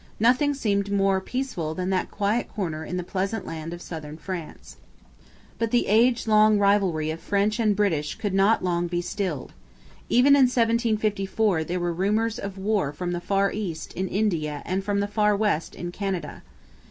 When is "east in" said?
13.51-14.07